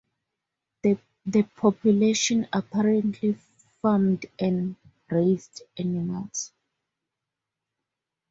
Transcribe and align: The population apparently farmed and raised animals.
The 0.81 1.43
population 1.57 2.47
apparently 2.51 3.37
farmed 3.83 4.25
and 4.39 4.75
raised 5.11 5.61
animals. 5.77 6.51